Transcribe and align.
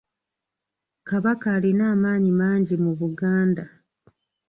Kabaka 1.03 1.47
alina 1.55 1.85
amaanyi 1.95 2.31
mangi 2.39 2.75
mu 2.83 2.91
Buganda. 2.99 3.63